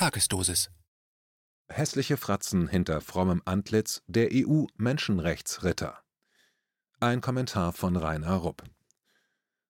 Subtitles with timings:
[0.00, 0.70] Tagesdosis.
[1.68, 5.98] Hässliche Fratzen hinter frommem Antlitz der EU-Menschenrechtsritter.
[7.00, 8.62] Ein Kommentar von Rainer Rupp.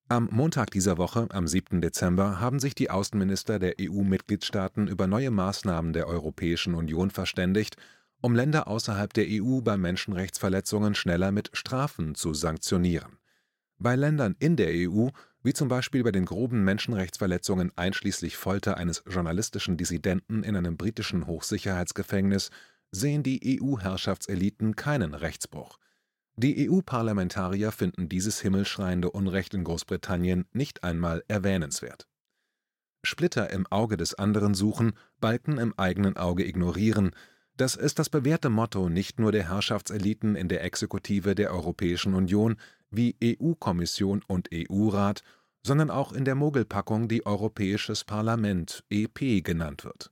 [0.07, 1.81] Am Montag dieser Woche, am 7.
[1.81, 7.77] Dezember, haben sich die Außenminister der EU-Mitgliedstaaten über neue Maßnahmen der Europäischen Union verständigt,
[8.21, 13.19] um Länder außerhalb der EU bei Menschenrechtsverletzungen schneller mit Strafen zu sanktionieren.
[13.79, 15.09] Bei Ländern in der EU,
[15.43, 21.27] wie zum Beispiel bei den groben Menschenrechtsverletzungen einschließlich Folter eines journalistischen Dissidenten in einem britischen
[21.27, 22.51] Hochsicherheitsgefängnis,
[22.93, 25.79] sehen die EU-Herrschaftseliten keinen Rechtsbruch.
[26.37, 32.07] Die EU-Parlamentarier finden dieses himmelschreiende Unrecht in Großbritannien nicht einmal erwähnenswert.
[33.03, 37.13] Splitter im Auge des anderen suchen, Balken im eigenen Auge ignorieren,
[37.57, 42.57] das ist das bewährte Motto nicht nur der Herrschaftseliten in der Exekutive der Europäischen Union
[42.91, 45.23] wie EU-Kommission und EU-Rat,
[45.63, 50.11] sondern auch in der Mogelpackung, die Europäisches Parlament EP genannt wird.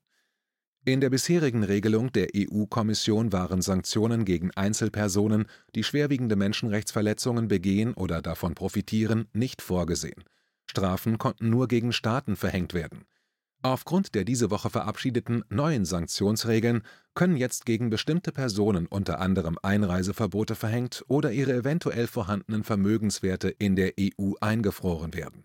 [0.85, 8.23] In der bisherigen Regelung der EU-Kommission waren Sanktionen gegen Einzelpersonen, die schwerwiegende Menschenrechtsverletzungen begehen oder
[8.23, 10.25] davon profitieren, nicht vorgesehen.
[10.67, 13.05] Strafen konnten nur gegen Staaten verhängt werden
[13.63, 16.83] Aufgrund der diese Woche verabschiedeten neuen Sanktionsregeln
[17.15, 23.75] können jetzt gegen bestimmte Personen unter anderem Einreiseverbote verhängt oder ihre eventuell vorhandenen Vermögenswerte in
[23.75, 25.45] der EU eingefroren werden.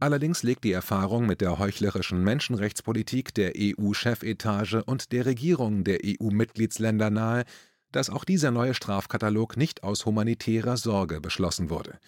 [0.00, 7.10] Allerdings legt die Erfahrung mit der heuchlerischen Menschenrechtspolitik der EU-Chefetage und der Regierungen der EU-Mitgliedsländer
[7.10, 7.44] nahe,
[7.92, 11.98] dass auch dieser neue Strafkatalog nicht aus humanitärer Sorge beschlossen wurde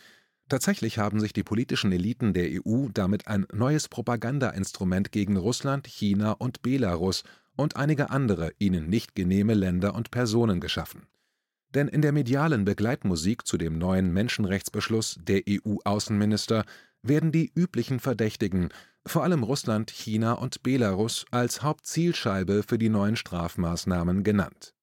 [0.50, 6.32] Tatsächlich haben sich die politischen Eliten der EU damit ein neues Propagandainstrument gegen Russland, China
[6.32, 7.22] und Belarus
[7.54, 11.06] und einige andere ihnen nicht genehme Länder und Personen geschaffen.
[11.72, 16.64] Denn in der medialen Begleitmusik zu dem neuen Menschenrechtsbeschluss der EU-Außenminister
[17.00, 18.70] werden die üblichen Verdächtigen,
[19.06, 24.74] vor allem Russland, China und Belarus, als Hauptzielscheibe für die neuen Strafmaßnahmen genannt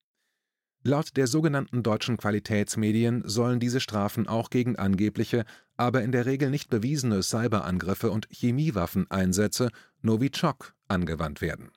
[0.84, 5.44] Laut der sogenannten deutschen Qualitätsmedien sollen diese Strafen auch gegen angebliche,
[5.76, 9.70] aber in der Regel nicht bewiesene Cyberangriffe und Chemiewaffeneinsätze
[10.02, 11.72] Novichok angewandt werden.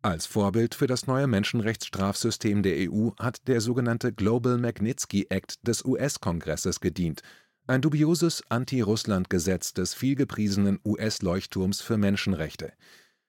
[0.00, 5.84] Als Vorbild für das neue Menschenrechtsstrafsystem der EU hat der sogenannte Global Magnitsky Act des
[5.84, 7.22] US-Kongresses gedient,
[7.66, 12.72] ein dubioses Anti-Russland-Gesetz des vielgepriesenen US-Leuchtturms für Menschenrechte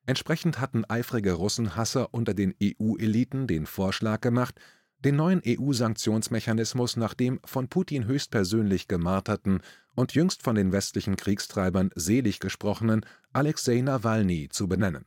[0.09, 4.59] Entsprechend hatten eifrige Russenhasser unter den EU-Eliten den Vorschlag gemacht,
[5.05, 9.61] den neuen EU-Sanktionsmechanismus nach dem von Putin höchstpersönlich gemarterten
[9.93, 15.05] und jüngst von den westlichen Kriegstreibern selig gesprochenen Alexei Nawalny zu benennen.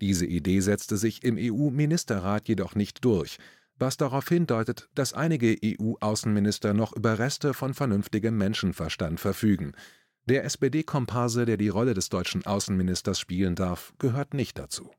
[0.00, 3.36] Diese Idee setzte sich im EU-Ministerrat jedoch nicht durch,
[3.78, 9.72] was darauf hindeutet, dass einige EU-Außenminister noch über Reste von vernünftigem Menschenverstand verfügen–
[10.26, 14.90] der SPD-Komparse, der die Rolle des deutschen Außenministers spielen darf, gehört nicht dazu.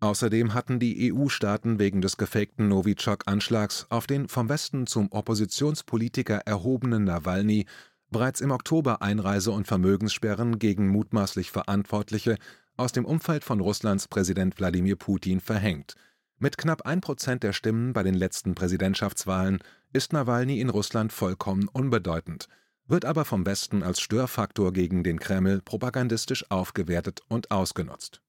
[0.00, 7.04] Außerdem hatten die EU-Staaten wegen des gefakten Novichok-Anschlags auf den vom Westen zum Oppositionspolitiker erhobenen
[7.04, 7.66] Nawalny
[8.10, 12.36] bereits im Oktober Einreise- und Vermögenssperren gegen mutmaßlich Verantwortliche
[12.76, 15.94] aus dem Umfeld von Russlands Präsident Wladimir Putin verhängt.
[16.38, 19.60] Mit knapp ein Prozent der Stimmen bei den letzten Präsidentschaftswahlen
[19.92, 22.48] ist Nawalny in Russland vollkommen unbedeutend–
[22.86, 28.20] wird aber vom Westen als Störfaktor gegen den Kreml propagandistisch aufgewertet und ausgenutzt.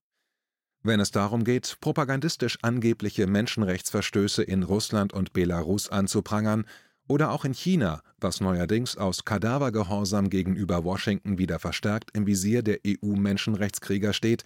[0.83, 6.65] Wenn es darum geht, propagandistisch angebliche Menschenrechtsverstöße in Russland und Belarus anzuprangern
[7.07, 12.79] oder auch in China, was neuerdings aus Kadavergehorsam gegenüber Washington wieder verstärkt im Visier der
[12.85, 14.43] EU-Menschenrechtskrieger steht,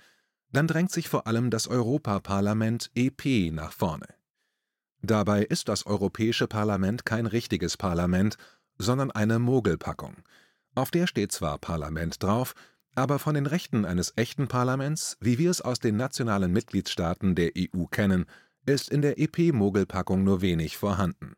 [0.52, 4.08] dann drängt sich vor allem das Europaparlament EP nach vorne.
[5.02, 8.38] Dabei ist das Europäische Parlament kein richtiges Parlament,
[8.80, 10.16] sondern eine Mogelpackung.
[10.74, 12.56] Auf der steht zwar Parlament drauf,
[12.96, 17.52] aber von den Rechten eines echten Parlaments, wie wir es aus den nationalen Mitgliedstaaten der
[17.56, 18.26] EU kennen,
[18.66, 21.34] ist in der EP-Mogelpackung nur wenig vorhanden.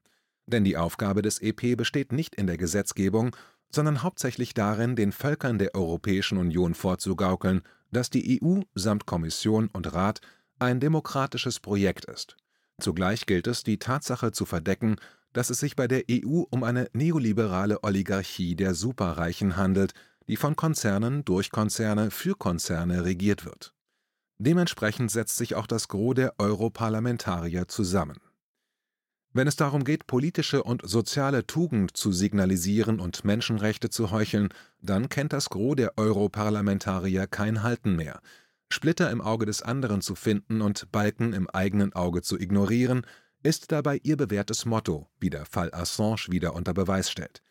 [0.45, 3.35] Denn die Aufgabe des EP besteht nicht in der Gesetzgebung,
[3.69, 9.93] sondern hauptsächlich darin, den Völkern der Europäischen Union vorzugaukeln, dass die EU samt Kommission und
[9.93, 10.21] Rat
[10.59, 12.37] ein demokratisches Projekt ist.
[12.79, 14.97] Zugleich gilt es, die Tatsache zu verdecken,
[15.33, 19.93] dass es sich bei der EU um eine neoliberale Oligarchie der Superreichen handelt,
[20.27, 23.73] die von Konzernen durch Konzerne für Konzerne regiert wird.
[24.37, 28.17] Dementsprechend setzt sich auch das Gros der Europarlamentarier zusammen.
[29.33, 34.49] Wenn es darum geht, politische und soziale Tugend zu signalisieren und Menschenrechte zu heucheln,
[34.81, 38.19] dann kennt das Gros der Europarlamentarier kein Halten mehr.
[38.69, 43.05] Splitter im Auge des anderen zu finden und Balken im eigenen Auge zu ignorieren,
[43.43, 47.41] ist dabei ihr bewährtes Motto, wie der Fall Assange wieder unter Beweis stellt.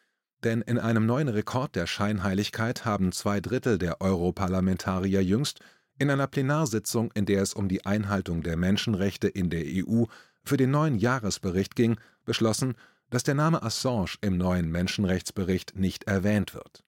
[0.45, 5.61] Denn in einem neuen Rekord der Scheinheiligkeit haben zwei Drittel der Europarlamentarier jüngst,
[5.99, 10.05] In einer Plenarsitzung, in der es um die Einhaltung der Menschenrechte in der EU
[10.43, 12.75] für den neuen Jahresbericht ging, beschlossen,
[13.11, 16.85] dass der Name Assange im neuen Menschenrechtsbericht nicht erwähnt wird.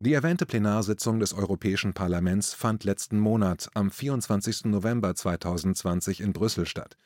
[0.00, 4.64] Die erwähnte Plenarsitzung des Europäischen Parlaments fand letzten Monat am 24.
[4.64, 6.96] November 2020 in Brüssel statt.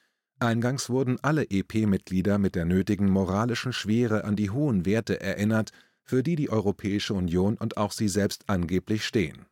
[0.41, 5.71] Eingangs wurden alle EP-Mitglieder mit der nötigen moralischen Schwere an die hohen Werte erinnert,
[6.03, 9.47] für die die Europäische Union und auch sie selbst angeblich stehen.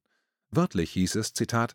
[0.50, 1.74] Wörtlich hieß es, Zitat,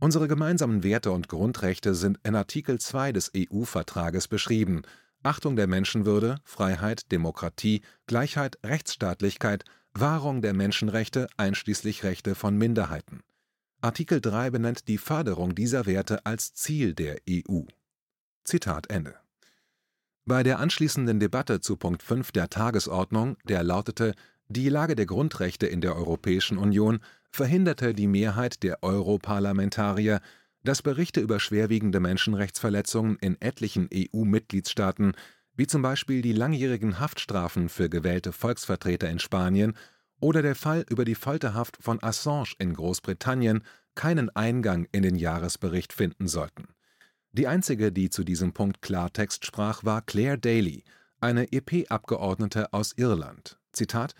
[0.00, 4.82] Unsere gemeinsamen Werte und Grundrechte sind in Artikel 2 des EU-Vertrages beschrieben.
[5.24, 9.64] Achtung der Menschenwürde, Freiheit, Demokratie, Gleichheit, Rechtsstaatlichkeit,
[9.94, 13.22] Wahrung der Menschenrechte einschließlich Rechte von Minderheiten.
[13.80, 17.62] Artikel 3 benennt die Förderung dieser Werte als Ziel der EU.
[18.48, 19.14] Zitat Ende.
[20.24, 24.14] Bei der anschließenden Debatte zu Punkt 5 der Tagesordnung, der lautete
[24.48, 27.00] Die Lage der Grundrechte in der Europäischen Union,
[27.30, 30.22] verhinderte die Mehrheit der Europarlamentarier,
[30.64, 35.12] dass Berichte über schwerwiegende Menschenrechtsverletzungen in etlichen EU-Mitgliedstaaten,
[35.54, 39.74] wie zum Beispiel die langjährigen Haftstrafen für gewählte Volksvertreter in Spanien
[40.20, 43.62] oder der Fall über die Folterhaft von Assange in Großbritannien,
[43.94, 46.68] keinen Eingang in den Jahresbericht finden sollten.
[47.38, 50.82] Die einzige, die zu diesem Punkt Klartext sprach, war Claire Daly,
[51.20, 53.60] eine EP-Abgeordnete aus Irland.
[53.72, 54.16] Zitat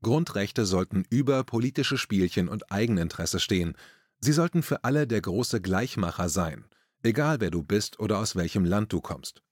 [0.00, 3.76] Grundrechte sollten über politische Spielchen und Eigeninteresse stehen.
[4.18, 6.64] Sie sollten für alle der große Gleichmacher sein,
[7.02, 9.42] egal wer du bist oder aus welchem Land du kommst.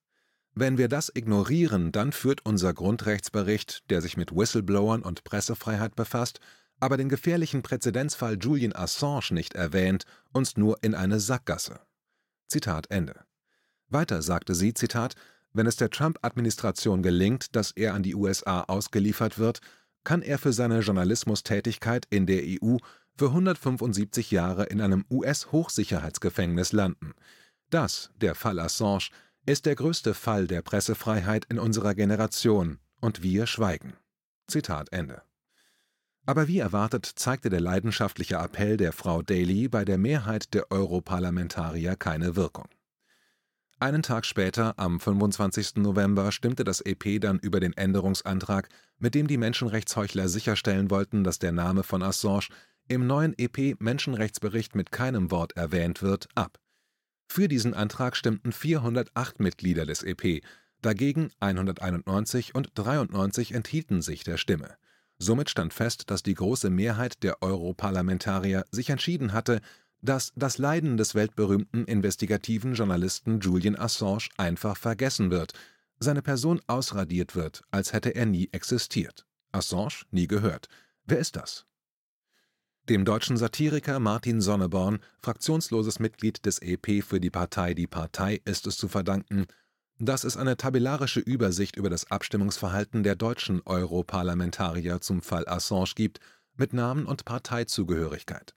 [0.55, 6.41] Wenn wir das ignorieren, dann führt unser Grundrechtsbericht, der sich mit Whistleblowern und Pressefreiheit befasst,
[6.81, 11.79] aber den gefährlichen Präzedenzfall Julian Assange nicht erwähnt, uns nur in eine Sackgasse.
[12.53, 13.25] Zitat Ende.
[13.89, 15.15] Weiter sagte sie, Zitat,
[15.55, 19.61] wenn es der Trump-Administration gelingt, dass er an die USA ausgeliefert wird,
[20.05, 22.77] kann er für seine Journalismustätigkeit in der EU
[23.17, 27.15] für 175 Jahre in einem US-Hochsicherheitsgefängnis landen.
[27.71, 29.09] Das, der Fall Assange,
[29.47, 33.95] ist der größte Fall der Pressefreiheit in unserer Generation, und wir schweigen.
[34.47, 35.23] Zitat Ende.
[36.25, 41.97] Aber wie erwartet zeigte der leidenschaftliche Appell der Frau Daly bei der Mehrheit der Europarlamentarier
[41.97, 42.69] keine Wirkung.
[43.81, 45.79] Einen Tag später, am 25.
[45.79, 51.41] November, stimmte das EP dann über den Änderungsantrag, mit dem die Menschenrechtsheuchler sicherstellen wollten, dass
[51.41, 52.47] der Name von Assange
[52.87, 56.61] im neuen EP-Menschenrechtsbericht mit keinem Wort erwähnt wird, ab.
[57.27, 60.45] Für diesen Antrag stimmten 408 Mitglieder des EP,
[60.81, 64.77] dagegen 191 und 93 enthielten sich der Stimme.
[65.23, 69.61] Somit stand fest, dass die große Mehrheit der Europarlamentarier sich entschieden hatte,
[70.01, 75.53] dass das Leiden des weltberühmten investigativen Journalisten Julian Assange einfach vergessen wird,
[76.01, 79.25] seine Person ausradiert wird, als hätte er nie existiert.
[79.53, 80.67] Assange nie gehört.
[81.05, 81.67] Wer ist das?
[82.89, 88.67] Dem deutschen Satiriker Martin Sonneborn, fraktionsloses Mitglied des EP für die Partei Die Partei, ist
[88.67, 89.47] es zu verdanken,
[90.05, 96.19] dass es eine tabellarische Übersicht über das Abstimmungsverhalten der deutschen Europarlamentarier zum Fall Assange gibt,
[96.57, 98.55] mit Namen und Parteizugehörigkeit.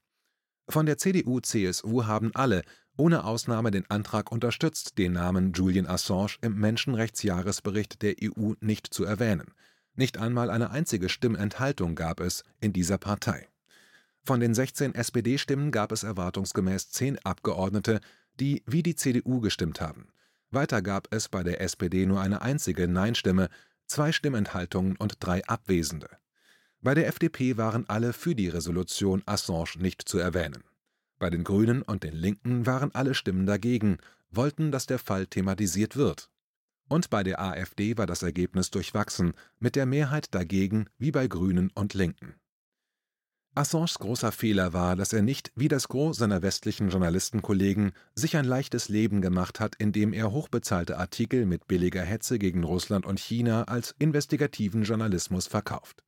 [0.68, 2.62] Von der CDU/CSU haben alle
[2.96, 9.04] ohne Ausnahme den Antrag unterstützt, den Namen Julian Assange im Menschenrechtsjahresbericht der EU nicht zu
[9.04, 9.52] erwähnen.
[9.94, 13.48] Nicht einmal eine einzige Stimmenthaltung gab es in dieser Partei.
[14.24, 18.00] Von den 16 SPD-Stimmen gab es erwartungsgemäß zehn Abgeordnete,
[18.40, 20.08] die wie die CDU gestimmt haben.
[20.56, 23.50] Weiter gab es bei der SPD nur eine einzige Nein-Stimme,
[23.86, 26.08] zwei Stimmenthaltungen und drei Abwesende.
[26.80, 30.64] Bei der FDP waren alle für die Resolution Assange nicht zu erwähnen.
[31.18, 33.98] Bei den Grünen und den Linken waren alle Stimmen dagegen,
[34.30, 36.30] wollten, dass der Fall thematisiert wird.
[36.88, 41.70] Und bei der AfD war das Ergebnis durchwachsen, mit der Mehrheit dagegen wie bei Grünen
[41.74, 42.34] und Linken.
[43.56, 48.44] Assanges großer Fehler war, dass er nicht, wie das Gros seiner westlichen Journalistenkollegen, sich ein
[48.44, 53.64] leichtes Leben gemacht hat, indem er hochbezahlte Artikel mit billiger Hetze gegen Russland und China
[53.64, 56.04] als investigativen Journalismus verkauft.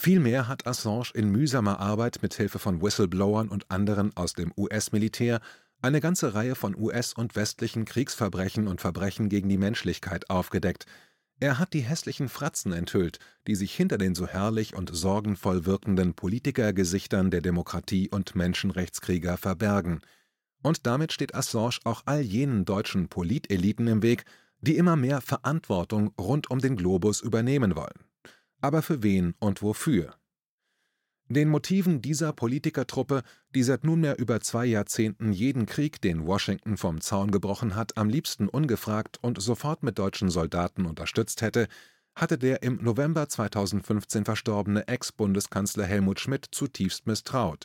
[0.00, 5.40] Vielmehr hat Assange in mühsamer Arbeit mit Hilfe von Whistleblowern und anderen aus dem US-Militär
[5.82, 10.86] eine ganze Reihe von US- und westlichen Kriegsverbrechen und Verbrechen gegen die Menschlichkeit aufgedeckt.
[11.42, 13.18] Er hat die hässlichen Fratzen enthüllt,
[13.48, 20.02] die sich hinter den so herrlich und sorgenvoll wirkenden Politikergesichtern der Demokratie und Menschenrechtskrieger verbergen.
[20.62, 24.24] Und damit steht Assange auch all jenen deutschen Politeliten im Weg,
[24.60, 28.04] die immer mehr Verantwortung rund um den Globus übernehmen wollen.
[28.60, 30.14] Aber für wen und wofür?
[31.32, 33.22] Den Motiven dieser Politikertruppe,
[33.54, 38.10] die seit nunmehr über zwei Jahrzehnten jeden Krieg, den Washington vom Zaun gebrochen hat, am
[38.10, 41.68] liebsten ungefragt und sofort mit deutschen Soldaten unterstützt hätte,
[42.14, 47.64] hatte der im November 2015 verstorbene Ex-Bundeskanzler Helmut Schmidt zutiefst misstraut.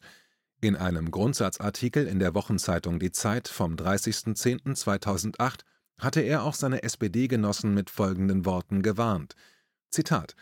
[0.62, 5.60] In einem Grundsatzartikel in der Wochenzeitung Die Zeit vom 30.10.2008
[5.98, 9.36] hatte er auch seine SPD-Genossen mit folgenden Worten gewarnt:
[9.90, 10.38] Zitat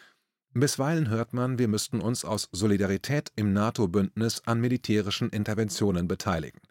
[0.58, 6.62] Bisweilen hört man, wir müssten uns aus Solidarität im NATO-Bündnis an militärischen Interventionen beteiligen.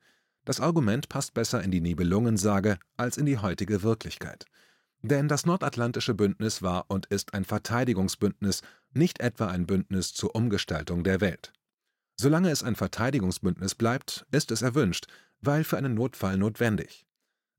[0.47, 4.47] Das Argument passt besser in die Nibelungensage als in die heutige Wirklichkeit.
[5.03, 8.63] Denn das Nordatlantische Bündnis war und ist ein Verteidigungsbündnis,
[8.95, 11.53] nicht etwa ein Bündnis zur Umgestaltung der Welt.
[12.17, 15.09] Solange es ein Verteidigungsbündnis bleibt, ist es erwünscht,
[15.43, 17.05] weil für einen Notfall notwendig.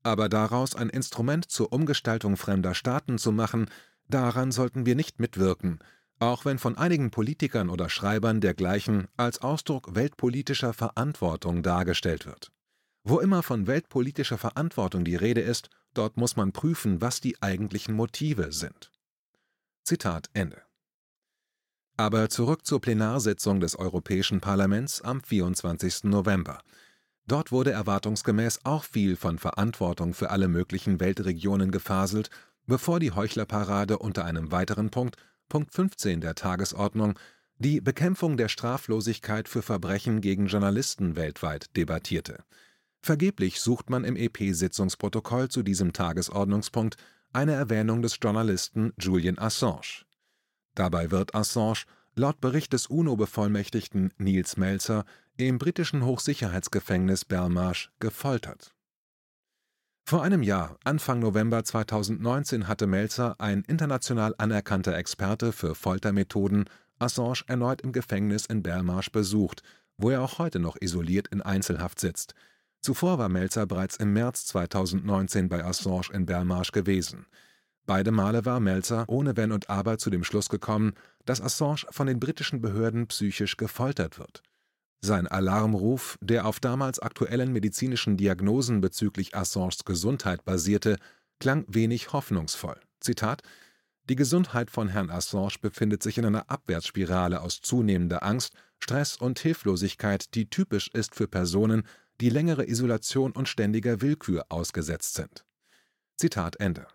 [0.02, 3.70] Aber daraus ein Instrument zur Umgestaltung fremder Staaten zu machen,
[4.08, 5.78] daran sollten wir nicht mitwirken,
[6.18, 12.50] auch wenn von einigen Politikern oder Schreibern dergleichen als Ausdruck weltpolitischer Verantwortung dargestellt wird.
[13.04, 17.94] Wo immer von weltpolitischer Verantwortung die Rede ist, dort muss man prüfen, was die eigentlichen
[17.94, 18.90] Motive sind.
[19.84, 20.62] Zitat Ende.
[21.96, 26.04] Aber zurück zur Plenarsitzung des Europäischen Parlaments am 24.
[26.04, 26.60] November.
[27.26, 32.30] Dort wurde erwartungsgemäß auch viel von Verantwortung für alle möglichen Weltregionen gefaselt,
[32.66, 35.16] bevor die Heuchlerparade unter einem weiteren Punkt
[35.48, 37.18] Punkt 15 der Tagesordnung
[37.58, 42.44] die Bekämpfung der Straflosigkeit für Verbrechen gegen Journalisten weltweit debattierte.
[43.00, 46.96] Vergeblich sucht man im EP-Sitzungsprotokoll zu diesem Tagesordnungspunkt
[47.32, 50.04] eine Erwähnung des Journalisten Julian Assange.
[50.74, 51.84] Dabei wird Assange
[52.14, 55.04] laut Bericht des UNO-Bevollmächtigten Niels Melzer
[55.36, 58.75] im britischen Hochsicherheitsgefängnis Belmarsh gefoltert
[60.08, 66.70] vor einem Jahr, Anfang November 2019, hatte Melzer, ein international anerkannter Experte für Foltermethoden,
[67.00, 69.64] Assange erneut im Gefängnis in Belmarsh besucht,
[69.98, 72.36] wo er auch heute noch isoliert in Einzelhaft sitzt.
[72.80, 77.26] Zuvor war Melzer bereits im März 2019 bei Assange in Belmarsh gewesen.
[77.84, 80.94] Beide Male war Melzer ohne Wenn und Aber zu dem Schluss gekommen,
[81.24, 84.44] dass Assange von den britischen Behörden psychisch gefoltert wird
[85.00, 90.96] sein Alarmruf, der auf damals aktuellen medizinischen Diagnosen bezüglich Assanges Gesundheit basierte,
[91.38, 92.80] klang wenig hoffnungsvoll.
[93.00, 93.42] Zitat
[94.08, 99.38] Die Gesundheit von Herrn Assange befindet sich in einer Abwärtsspirale aus zunehmender Angst, Stress und
[99.38, 101.84] Hilflosigkeit, die typisch ist für Personen,
[102.20, 105.44] die längere Isolation und ständiger Willkür ausgesetzt sind.
[106.16, 106.86] Zitat Ende.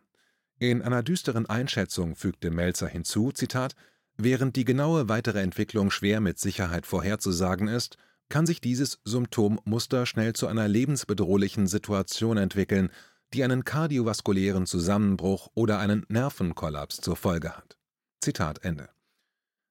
[0.57, 3.75] In einer düsteren Einschätzung fügte Melzer hinzu: Zitat
[4.17, 7.97] Während die genaue weitere Entwicklung schwer mit Sicherheit vorherzusagen ist,
[8.29, 12.89] kann sich dieses Symptommuster schnell zu einer lebensbedrohlichen Situation entwickeln,
[13.33, 17.77] die einen kardiovaskulären Zusammenbruch oder einen Nervenkollaps zur Folge hat.
[18.19, 18.89] Zitat Ende.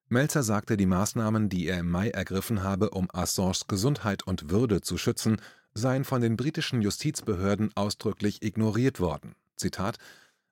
[0.08, 4.80] Melzer sagte, die Maßnahmen, die er im Mai ergriffen habe, um Assanges Gesundheit und Würde
[4.80, 5.40] zu schützen,
[5.72, 9.36] seien von den britischen Justizbehörden ausdrücklich ignoriert worden.
[9.56, 9.98] Zitat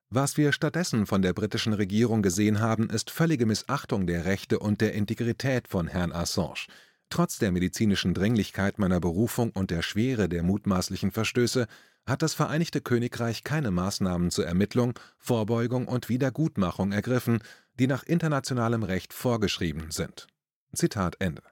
[0.09, 4.81] was wir stattdessen von der britischen Regierung gesehen haben, ist völlige Missachtung der Rechte und
[4.81, 6.67] der Integrität von Herrn Assange.
[7.09, 11.67] Trotz der medizinischen Dringlichkeit meiner Berufung und der Schwere der mutmaßlichen Verstöße
[12.05, 17.39] hat das Vereinigte Königreich keine Maßnahmen zur Ermittlung, Vorbeugung und Wiedergutmachung ergriffen,
[17.79, 20.27] die nach internationalem Recht vorgeschrieben sind.
[20.73, 21.43] Zitat Ende.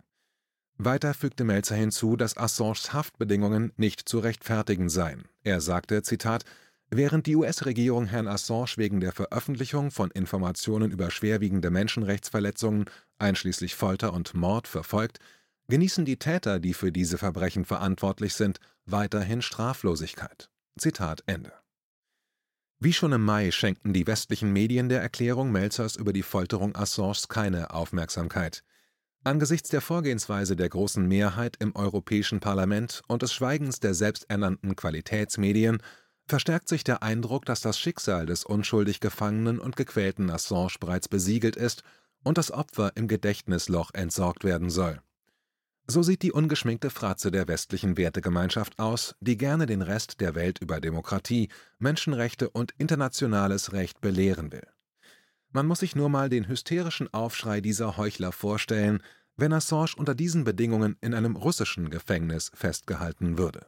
[0.80, 5.26] Weiter fügte Melzer hinzu, dass Assanges Haftbedingungen nicht zu rechtfertigen seien.
[5.44, 6.44] Er sagte, Zitat,
[6.90, 12.86] Während die US-Regierung Herrn Assange wegen der Veröffentlichung von Informationen über schwerwiegende Menschenrechtsverletzungen,
[13.20, 15.20] einschließlich Folter und Mord, verfolgt,
[15.68, 20.50] genießen die Täter, die für diese Verbrechen verantwortlich sind, weiterhin Straflosigkeit.
[20.80, 21.52] Zitat Ende.
[22.80, 27.28] Wie schon im Mai schenkten die westlichen Medien der Erklärung Melzers über die Folterung Assanges
[27.28, 28.64] keine Aufmerksamkeit.
[29.26, 35.80] Angesichts der Vorgehensweise der großen Mehrheit im Europäischen Parlament und des Schweigens der selbsternannten Qualitätsmedien
[36.28, 41.56] verstärkt sich der Eindruck, dass das Schicksal des unschuldig gefangenen und gequälten Assange bereits besiegelt
[41.56, 41.84] ist
[42.24, 45.02] und das Opfer im Gedächtnisloch entsorgt werden soll.
[45.90, 50.60] So sieht die ungeschminkte Fratze der westlichen Wertegemeinschaft aus, die gerne den Rest der Welt
[50.60, 51.48] über Demokratie,
[51.80, 54.68] Menschenrechte und internationales Recht belehren will.
[55.52, 59.02] Man muss sich nur mal den hysterischen Aufschrei dieser Heuchler vorstellen,
[59.38, 63.68] wenn Assange unter diesen Bedingungen in einem russischen Gefängnis festgehalten würde